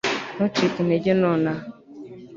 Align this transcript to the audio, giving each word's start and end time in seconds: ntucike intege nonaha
ntucike 0.35 0.77
intege 0.81 1.11
nonaha 1.19 1.63